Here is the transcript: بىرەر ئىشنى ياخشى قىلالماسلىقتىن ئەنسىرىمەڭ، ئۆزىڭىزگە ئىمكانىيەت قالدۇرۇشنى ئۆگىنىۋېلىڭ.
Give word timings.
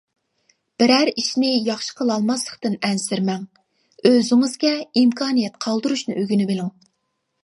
بىرەر 0.83 1.09
ئىشنى 1.11 1.49
ياخشى 1.65 1.91
قىلالماسلىقتىن 1.99 2.77
ئەنسىرىمەڭ، 2.89 3.43
ئۆزىڭىزگە 4.11 4.71
ئىمكانىيەت 5.03 5.61
قالدۇرۇشنى 5.67 6.17
ئۆگىنىۋېلىڭ. 6.23 6.73